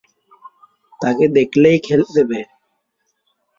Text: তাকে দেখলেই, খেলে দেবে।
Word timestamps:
তাকে 1.01 1.25
দেখলেই, 1.37 1.77
খেলে 1.79 2.07
দেবে। 2.15 2.39